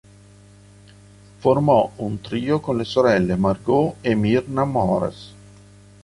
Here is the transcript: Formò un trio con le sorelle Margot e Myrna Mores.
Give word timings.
Formò 1.37 1.91
un 1.97 2.21
trio 2.21 2.59
con 2.59 2.75
le 2.75 2.85
sorelle 2.85 3.35
Margot 3.35 3.97
e 4.01 4.15
Myrna 4.15 4.63
Mores. 4.65 5.33